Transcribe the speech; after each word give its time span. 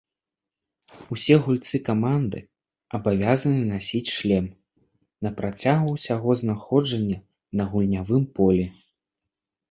Усе 1.15 1.35
гульцы 1.47 1.79
каманды 1.89 2.39
абавязаны 2.97 3.59
насіць 3.73 4.13
шлем 4.15 4.47
на 5.27 5.33
працягу 5.41 5.87
ўсяго 5.97 6.31
знаходжання 6.41 7.19
на 7.61 7.69
гульнявым 7.75 8.25
полі. 8.41 8.65